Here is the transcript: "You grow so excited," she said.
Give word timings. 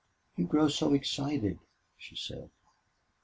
"You 0.35 0.47
grow 0.47 0.67
so 0.67 0.95
excited," 0.95 1.59
she 1.95 2.15
said. 2.15 2.49